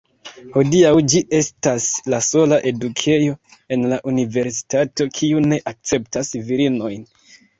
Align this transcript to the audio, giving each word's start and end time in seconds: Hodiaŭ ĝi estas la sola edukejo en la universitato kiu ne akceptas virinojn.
Hodiaŭ 0.53 0.93
ĝi 1.13 1.19
estas 1.39 1.89
la 2.13 2.19
sola 2.27 2.57
edukejo 2.71 3.35
en 3.77 3.85
la 3.93 4.01
universitato 4.13 5.09
kiu 5.19 5.43
ne 5.51 5.63
akceptas 5.73 6.33
virinojn. 6.49 7.05